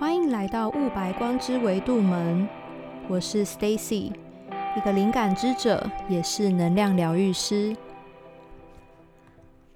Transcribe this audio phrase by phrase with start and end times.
[0.00, 2.48] 欢迎来到雾白光之维度门，
[3.06, 4.10] 我是 Stacy，
[4.74, 7.76] 一个灵感之者，也是能量疗愈师。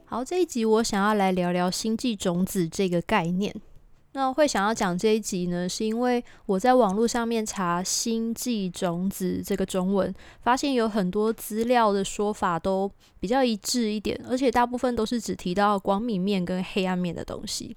[0.07, 3.55] 好，这一集我想要来聊聊星际种子这个概念。
[4.13, 17.77] 那会想要讲这一集呢，是因为我在网络上面查“星际种子”这个中文，发现有很多资料的说法都比较一致一点，而且大部分都是只提到光明面跟黑暗面的东西。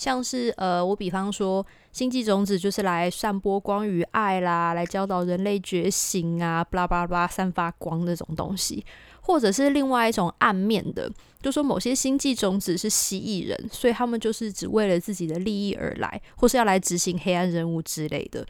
[0.00, 8.82] 像是呃，我比方说，星际种子就是来散播光与爱啦，来教导人类觉醒啊，巴拉巴拉散发光那种东西。
[9.20, 18.44] 或者是另外一种暗面的，就说某些星际种子是蜥蜴人，所以他们就是只为了自己的利益而来，或是要来执行黑暗任务之类的。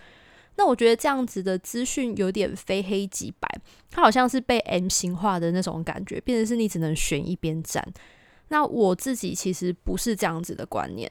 [0.55, 3.49] 那我觉得这样子的资讯有点非黑即白，
[3.91, 7.85] 它好像是被 M 型化的那种感觉，变成是你只能选一边站。
[8.53, 11.11] 那我自己其实不是这样子的观念。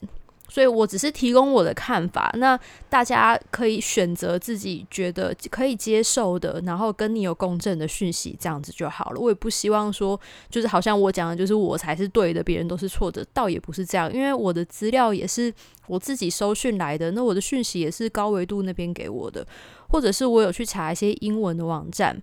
[0.49, 9.19] 所以我只是提供我的看法，那大家可以选择自己觉得可以接受的，然后跟你有共振的讯息，这样子就好了。
[9.19, 10.19] 我也不希望说，
[10.49, 14.11] 就是好像我讲的就是我才是对的，别人都是错的，倒也不是这样。
[14.13, 15.53] 因为我的资料也是
[15.87, 19.45] 我自己搜讯来的，那我的讯息也是高维度那边给我的，
[19.89, 22.21] 或者是我有去查一些英文的网站。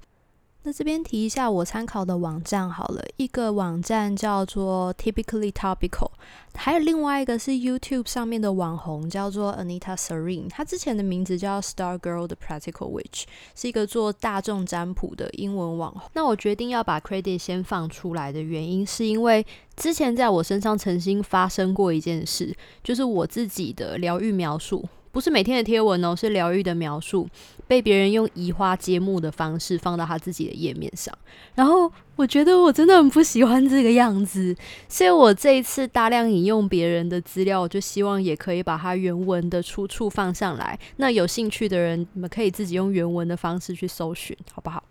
[0.66, 6.10] 那这边提一下我参考的网站好了，一个网站叫做 Typically Topical，
[6.56, 13.22] 还有另外一个是 YouTube 上面的网红叫做 Anita Serene，她之前的名字叫 Star Girl 的 Practical Witch，
[13.54, 16.02] 是一个做大众占卜的英文网红。
[16.14, 24.84] 那我决定要把 credit 先放出来的原因，是因为之前在我身上曾经发生过一件事，就是我自己的疗愈描述。
[25.16, 27.26] 不是每天的贴文哦，是疗愈的描述，
[27.66, 31.16] 被别人用移花接木的方式放到他自己的页面上。
[31.54, 34.54] 然后我觉得我真的很不喜欢这个样子，
[34.90, 40.78] 所以我这一次大量引用别人的资料，我就希望也可以把它原文的出处放上来。
[40.96, 44.84] 那有兴趣的人，你们可以自己用原文的方式去搜寻，好不好？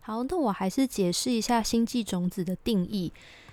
[0.00, 3.12] 好，那我还是解释一下星际种子的定义。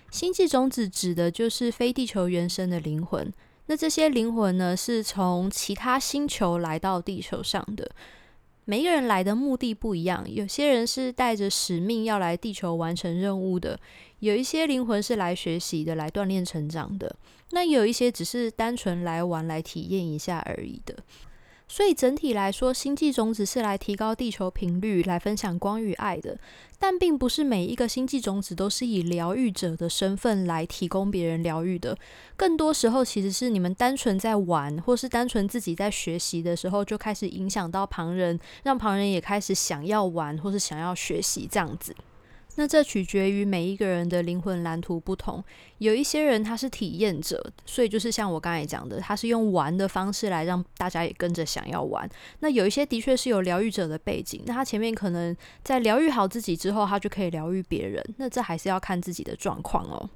[0.09, 3.31] 星际种子指的就是非地球原生的灵魂。
[3.67, 7.89] 那这些灵魂呢，是从其他星球来到地球上的。
[8.67, 13.79] 每一个人来的目的不一样，有些人是带着使命要来地球完成任务的，
[14.19, 17.15] 有一些灵魂是来学习的，来锻炼成长的。
[17.51, 20.95] 那有一些只是单纯来玩、来体验一下而已的。
[21.67, 26.37] 所以整体来说，星际种子是来提高地球频率、来分享光与爱的。
[26.77, 31.97] 但并不是每一个星际种子都是以疗愈者的身份来提供别人疗愈的。
[32.35, 41.95] 更多时候，其实是你们单纯在玩，或是单纯自己在学习的时候，就开始影响到旁人，让旁人也开始想要玩，或是想要学习这样子。
[42.57, 45.43] 那这取决于每一个人的灵魂蓝图不同，
[45.79, 52.09] 有一些人他是体验者，所以就是像我刚才讲的，他是用玩的方式来让大家也跟着想要玩。
[52.39, 58.01] 那有一些的确是有疗愈者的背景，那他前面可能在疗愈好自己之后，他就可以疗愈别人。
[58.17, 60.09] 那这还是要看自己的状况哦。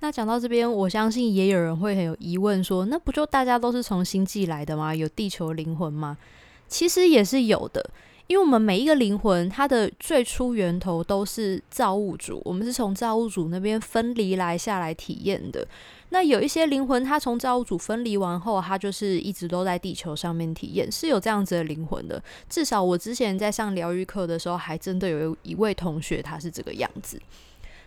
[0.00, 4.94] 那讲到这边，我相信也有人会很有疑问，说那不就大家都是从星际来的吗？
[4.94, 6.18] 有地球灵魂吗？
[6.66, 7.90] 其实也是有的。
[8.30, 15.66] 因为我们每一个灵魂，它的最初源头都是造物主，我们是从造物主那边分离来下来体验的。
[16.10, 22.22] 那有一些灵魂，它从造物主分离完后，它就是一直都在地球上面体验，是有这样子的灵魂的。
[22.48, 27.20] 至少我之前在上疗愈课的时候，还真的有一位同学，他是这个样子。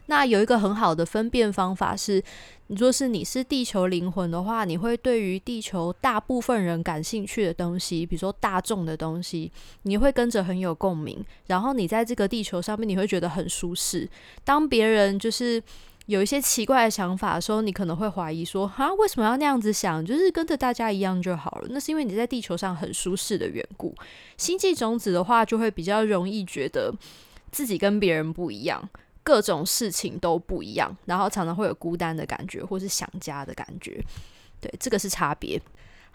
[0.07, 2.21] 那有一个很好的分辨方法是，
[2.67, 9.51] 你若是你是地球灵魂的话，你会对于地球大部分人感兴趣的东西，比如说大众的东西，
[9.83, 11.23] 你会跟着很有共鸣。
[11.47, 14.09] 然后你在这个地球上面，你会觉得很舒适。
[14.43, 15.61] 当别人就是
[16.07, 20.05] 有一些奇怪的想法的时候，你可能会怀疑说：啊，为什么要那样子想？
[20.05, 21.67] 就是跟着大家一样就好了。
[21.69, 23.95] 那是因为你在地球上很舒适的缘故。
[24.35, 26.93] 星际种子的话，就会比较容易觉得
[27.51, 28.89] 自己跟别人不一样。
[29.23, 34.03] 各种事情都不一样，然后常常会有孤单的感觉，或是想家的感觉，
[34.59, 35.61] 对，这个是差别。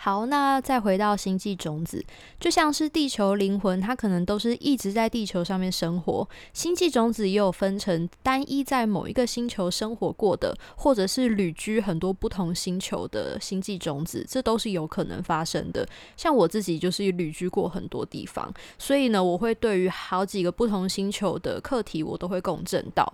[0.00, 2.04] 好，那再回到星际种子，
[2.38, 6.28] 就像是地球灵魂，它可能都是一直在地球上面生活。
[6.52, 15.84] 星际种子也有分成单一在某一个星球生活过的，或者是旅居很多不同星球的星际种子，这都是有可能发生的。
[16.16, 23.12] 像我自己就是旅居过很多地方，所以呢，我会对于好几个不同星球的课题，我都会共振到。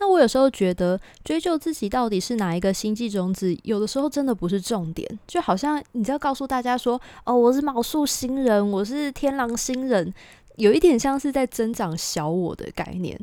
[0.00, 5.06] 那我有时候觉得，追究自己到底是哪一个星际种子，有的时候真的不是重点。
[5.26, 10.12] 就好像你要告诉大家说：“哦，我是卯宿星人，我是天狼星人”，
[10.56, 13.18] 有一点像是在增长小我的概念。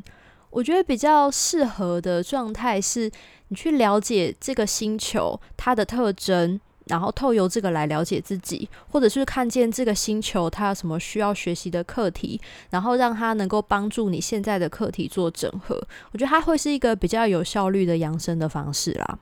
[0.50, 3.10] 我觉得比较适合的状态是，
[3.48, 6.60] 你去了解这个星球它的特征。
[6.88, 12.40] 然后透由这个来了解自己，或者是看见这个星球它有什么需要学习的课题，
[12.70, 15.76] 然后让它能够帮助你现在的课题做整合。
[16.12, 19.18] 我觉得它会是一个比较有效率的养生的方式啦。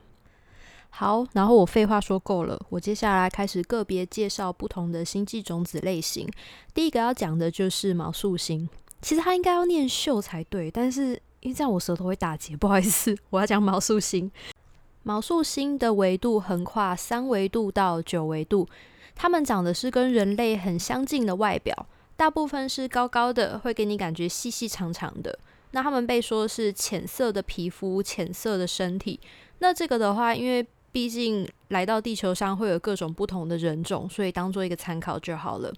[0.89, 6.27] 好，然后我废话说够了，我接下来开始个别介绍不同的星际种子类型。
[6.73, 8.67] 第一个要讲的就是毛素星，
[9.01, 11.09] 其实它应该要念秀才对，但是
[11.41, 14.31] 因为这样我舌头会打结，不好意思，我要讲毛素星。
[15.07, 18.67] 毛素星的维度横跨三维度到九维度，
[19.15, 21.87] 它们长的是跟人类很相近的外表，
[22.17, 25.39] 大部分是高高的，会给你感觉细细长长的。
[25.71, 29.17] 那他们被说是浅色的皮肤、浅色的身体。
[29.59, 35.73] 那这个的话，因为毕竟来到地球上会有各种不同的人种，所以当做一个参考就好了。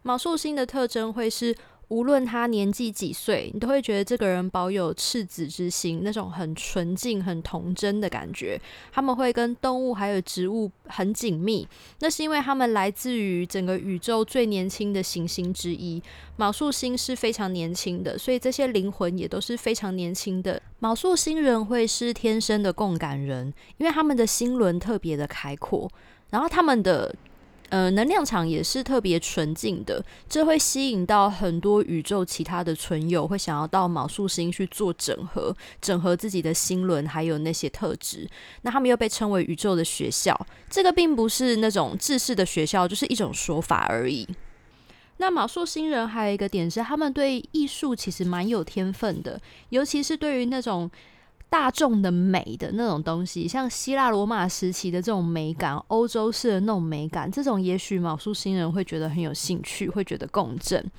[0.00, 1.54] 毛素星的特征会是。
[1.92, 8.58] 无论他年纪几岁，你都会觉得这个人保有赤子之心，那种很纯净、很童真的感觉。
[8.90, 11.68] 他们会跟动物还有植物很紧密，
[12.00, 16.02] 那是因为他们来自于整个宇宙最年轻的行星之一——
[16.36, 20.62] 毛素星是非常年轻的，所以这些灵魂也都是非常年轻的。
[20.78, 25.90] 毛素星人会是天生的共感人，因为他们的心轮特别的开阔，
[26.30, 27.14] 然后他们的。
[27.72, 38.28] 呃，能量场也是特别纯净的，这会吸引到很多宇宙其他的存有，会想要到卯宿星去做整合，整合自己的星轮还有那些特质。
[38.60, 40.38] 那他们又被称为宇宙的学校，
[40.68, 44.28] 这个并不是那种制式的学校，就是一种说法而已。
[45.16, 49.40] 那卯宿星人还有一个点是，他们对艺术其实蛮有天分的，
[49.70, 50.90] 尤其是对于那种。
[51.52, 60.90] 大众的美的那种东西，像希腊罗马时期的这种美感，欧洲式的那种美感，这种也许卯宿星人会觉得很有兴趣，会觉得共振。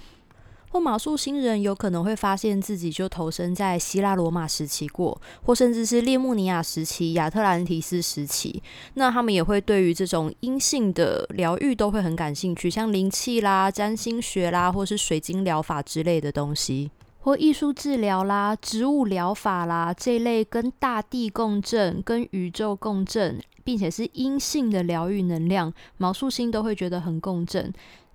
[0.70, 8.62] 或卯宿星人有可能会发现自己就投身在希腊罗马时期过，或甚至是列穆尼亚时期、亚特兰提斯时期，
[8.94, 16.92] 那他们也会对于这种阴性的疗愈都会很感兴趣，像灵气啦、占星学啦，或是水晶疗法之类的东西。
[17.24, 27.72] 或艺术治疗啦、植物疗法啦这一类跟大地共振、跟宇宙共振，并且是阴性的疗愈能量，毛素星都会觉得很共振。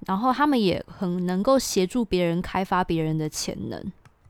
[0.07, 3.83] 然后他们也很能够协助别人开发别人的潜能。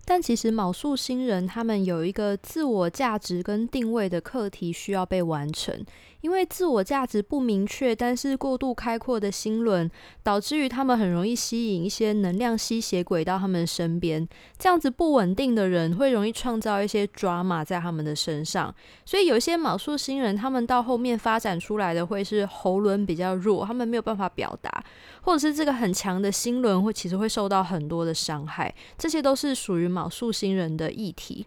[0.05, 5.85] 但其实卯宿星人他们有一个自我价值跟定位的课题需要被完成，
[6.21, 9.91] 因为自我价值不明确，但是过度开阔的心轮，
[10.23, 14.27] 导致于他们很容易吸引一些能量吸血鬼到他们身边。
[14.57, 18.75] 这样子不稳定的人会容易创造一些抓马在他们的身上，
[19.05, 24.85] 所以有一些卯宿星人他们到后面发展出来的会是喉轮比较弱，他们没有办法表达，
[25.23, 29.89] 或者是这个很强的心轮会其实会受到很多的伤害，这些都是属于。
[29.89, 31.47] 卯宿星人的议题，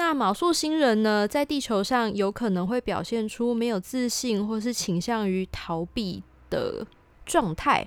[0.00, 6.86] 那卯宿星人呢，在地球上有可能会表现出没有自信，或是倾向于逃避的
[7.26, 7.86] 状态。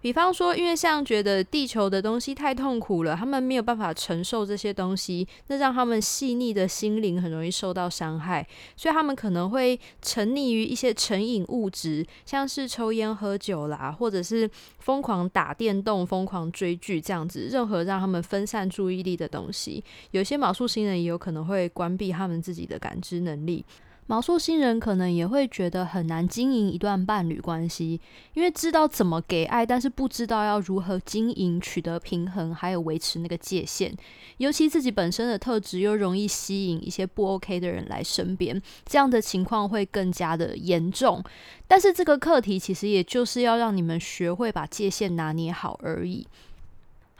[0.00, 8.46] 比方说，因为像觉得地球的东西太痛苦了，他们没有办法承受这些东西，那让他们细腻的心灵很容易受到伤害，
[8.76, 14.48] 所以他们可能会沉溺于一些成瘾物质，像是抽烟喝酒啦，或者是
[14.78, 19.82] 疯狂打电动、疯狂追剧这样子，任何让他们分散注意力的东西。
[20.12, 23.64] 有些卯宿星人也有可能会关闭他们自己的感知能力。
[24.10, 28.00] 毛素星人可能也会觉得很难经营一段伴侣关系，
[28.32, 33.94] 因为知道怎么给爱，但是不知道要如何经营、取得平衡，还有维持那个界限。
[34.38, 41.22] 尤其自己本身的特质又容易吸引一些不 OK 的人来身边，这样的情况会更加的严重。
[41.66, 46.26] 但是这个课题其实也就是要让你们学会把界限拿捏好而已。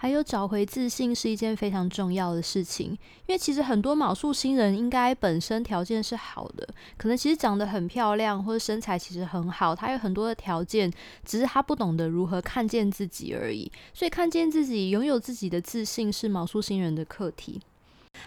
[0.01, 2.93] 还有找回自信是一件非常重要的事情，
[3.27, 10.89] 因为其实很多卯宿星人应该本身条件是好的，可能其实长得很漂亮，或者身材其实很好，他有很多的条件，
[11.25, 13.69] 只是他不懂得如何看见自己而已。
[13.93, 17.61] 所以看见自己，拥有自己的自信是卯宿星人的课题。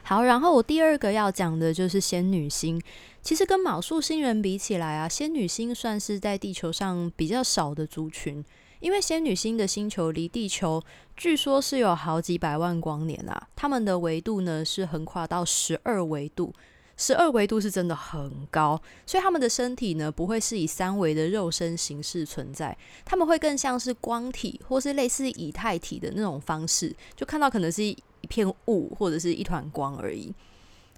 [0.04, 2.82] 好，然后我第二个要讲的就是仙女星。
[3.22, 8.44] 其实跟卯宿星人比起来啊，仙女星算是在地球上比较少的族群。
[8.82, 10.84] 因为仙女星的星球离地球
[11.16, 16.54] 据说是有好几百万光年啊，他们的维度呢是横跨到十二维度，
[16.98, 27.96] 十二维度是真的很高，所以他们的身体呢不会是以三维的肉身形式存在，他们会更像是光体或是类似以太体的那种方式，就看到可能是一
[28.28, 30.34] 片雾或者是一团光而已。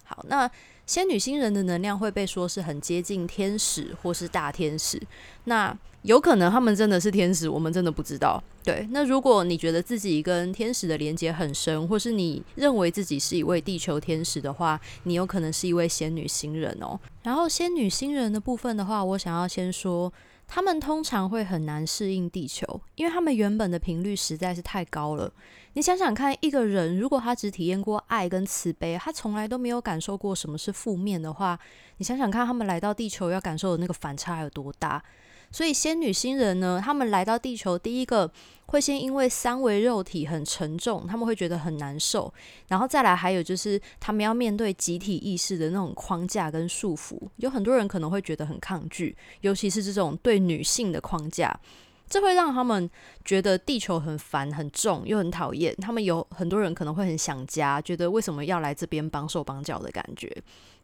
[0.06, 0.50] 好，那
[0.86, 5.02] 仙女星人的能量会被说是很接近天使或是大天使，
[5.46, 8.44] 那有可能他们真的是天使，我们真的不知道。
[8.64, 17.00] 对，那如果你觉得自己跟天使的连接很深，或是你认为自己是一位地球天使的话，你有可能是一位仙女星人哦。
[17.24, 20.12] 然后仙女星人的部分的话，我想要先说。
[20.46, 25.32] 他们通常会很难适应地球，因为他们原本的频率实在是太高了。
[25.74, 31.60] 你想想看，一个人如果他只体验过爱跟慈悲，他从来都没有感受过什么是负面的话，
[31.98, 35.04] 你想想看，他们来到地球要感受的那个反差有多大？
[35.52, 38.32] 所以仙女星人呢，他们来到地球，第一个
[38.68, 42.32] 会先因为三维肉体很沉重，他们会觉得很难受，
[42.68, 51.60] 然后再来还有就是他们要面对集体意识的那种框架跟束缚，有很多人可能会觉得很抗拒，尤其是这种对女性的框架。
[52.08, 52.90] 这会让他们
[53.26, 55.76] 觉得地球很烦、很重，又很讨厌。
[55.78, 60.32] 他们有很多人可能会很想家，觉得为什么要来这边绑手绑脚的感觉。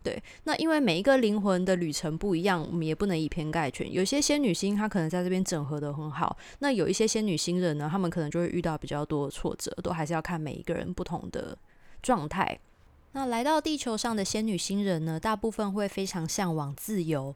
[0.01, 3.91] 对，那因为每一个灵魂的旅程不一样，我们也不能以偏概全。
[3.91, 11.57] 有些仙女星她可能在这边整合的很好，那有一些仙女星人呢，他们可能就会遇到比较多的挫折，都还是要看每一个人不同的
[12.01, 12.57] 状态。
[13.11, 17.35] 那来到地球上的仙女星人呢，大部分会非常向往自由。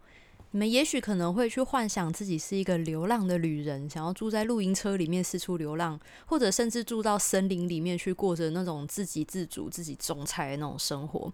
[0.53, 11.33] 你们也许可能会去幻想自己是一个流浪的旅人，想要住在露营车里面四处流浪，或者甚至住到森林里面去过着那种自给自足、自己种菜的那种生活。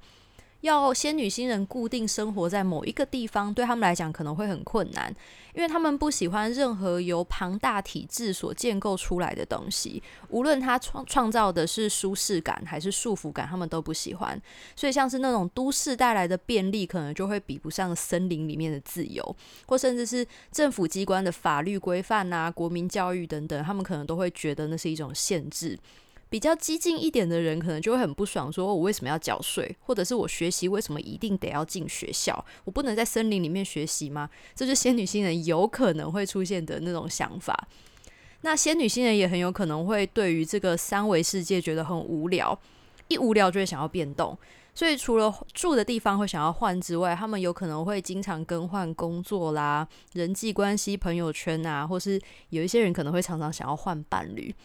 [0.62, 5.10] 要仙女星人固定生活在某一个地方，对他们来讲可能会很困难，
[5.54, 14.40] 因为他们不喜欢任何由庞大体制所建构出来的东西，无论它创创造的是舒适感还是束缚感，他们都不喜欢。
[14.76, 19.36] 所以，像是那种都市带来的便利，可能就会比不上森林里面的自由，
[19.66, 25.80] 或甚至是政府机关的法律规范啊、国民教育等等，他们可能都会觉得那是一种限制。
[26.30, 32.46] 比较激进一点的人，可能就会很不爽，说我为什么要缴税，或者是我学习为什么一定得要进学校？
[32.64, 34.30] 我不能在森林里面学习吗？
[34.54, 37.68] 这是仙女星人有可能会出现的那种想法。
[38.42, 42.58] 那仙女星人也很有可能会对于这个三维世界觉得很无聊，
[43.08, 44.38] 一无聊就会想要变动。
[44.76, 54.56] 所以除了住的地方会想要换之外，他们有可能会经常更换工作啦、人际关系、朋友圈啊，或是有一些人可能会常常想要换伴侣。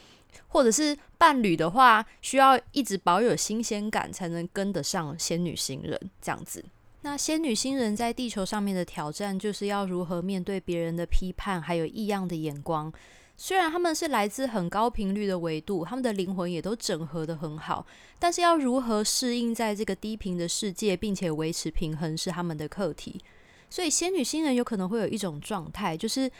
[0.48, 6.64] 或者是伴侣的话，需要一直保有新鲜感，才能跟得上仙女星人这样子。
[7.02, 12.92] 那仙女星人在地球上面的挑战，就是要如何面对别人的批判，还有异样的眼光。
[13.36, 17.84] 虽然他们是来自很高频率的维度，他们的灵魂也都整合的很好，
[18.18, 23.20] 但是要如何适应在这个低频的世界，并且维持平衡，是他们的课题。
[23.68, 26.30] 所以仙女星人有可能会有一种状态，就是。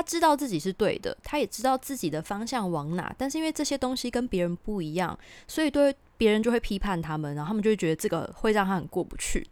[0.00, 9.46] 他知道自己是对的，他也知道自己的方向往哪，但是因为这些东西跟别人不一样，所以对别人就会批判他们，然后他们就会觉得这个会让他很过不去。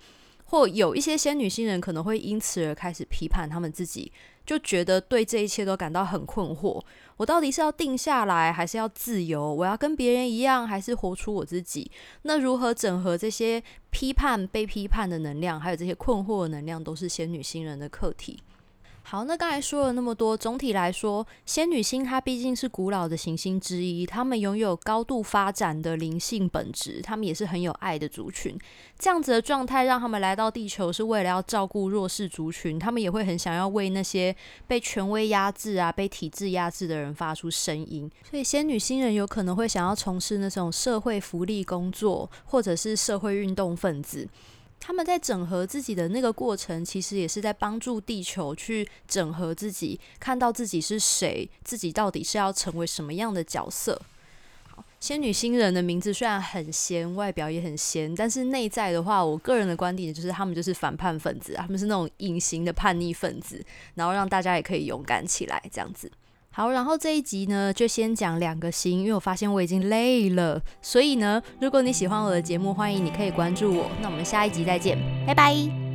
[0.47, 4.11] 或有一些仙女星人可能会因此而开始批判他们自己，
[4.47, 6.83] 就觉得对这一切都感到很困惑：
[7.19, 9.53] 我到底是要定下来，还是要自由？
[9.53, 11.91] 我要跟别人一样，还是活出我自己？
[12.23, 18.39] 那如何整合这些批判、被批判的能量，还有这些困惑的能量，都是仙女星人的课题。
[19.11, 28.55] 好，那刚才说了那么多，总体来说，仙女星它毕竟是古老的行星之一，他们拥有高度发展的灵性本质，他们也是很有爱的族群。
[28.99, 34.37] 这样子的状态让他们来到地球，是为了要照顾弱势族群，他们也会很想要为那些
[34.67, 38.11] 被权威压制啊、被体制压制的人发出声音。
[38.31, 44.29] 所以，仙女星人有可能会想要从事那种社会福利工作，或者是社会运动分子。
[44.81, 54.01] 他们在整合自己的那个过程，其实也是在帮助地球去整合自己，看到自己是谁，自己到底是要成为什么样的角色。
[54.69, 66.11] 好，仙女星人的名字虽然很仙，外表也很仙，但是内在的话，我个人的观点就是他们就是反叛分子，他们是那种隐形的叛逆分子，然后让大家也可以勇敢起来，这样子。
[66.51, 73.91] 好，然后这一集呢，就先讲两个星，因为我发现我已经累了，所以呢，如果你喜欢我的节目，欢迎你可以关注我。
[74.03, 75.88] 那我们下一集再见，拜拜。